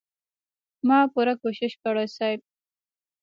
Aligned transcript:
ما 0.87 0.99
پوره 1.13 1.33
کوشش 1.43 1.71
کړی 1.83 2.05
صيب. 2.17 2.39